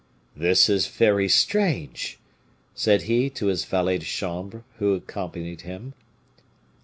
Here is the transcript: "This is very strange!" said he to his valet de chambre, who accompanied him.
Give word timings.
"This 0.35 0.67
is 0.67 0.87
very 0.87 1.29
strange!" 1.29 2.17
said 2.73 3.03
he 3.03 3.29
to 3.29 3.45
his 3.45 3.63
valet 3.65 3.99
de 3.99 4.05
chambre, 4.05 4.63
who 4.79 4.95
accompanied 4.95 5.61
him. 5.61 5.93